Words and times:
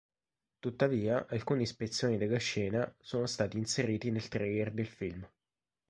Tuttavia, 0.57 1.27
alcuni 1.29 1.67
spezzoni 1.67 2.17
della 2.17 2.39
scena 2.39 2.91
sono 2.99 3.27
stati 3.27 3.59
inseriti 3.59 4.09
nel 4.09 4.29
trailer 4.29 4.71
del 4.71 4.87
film. 4.87 5.29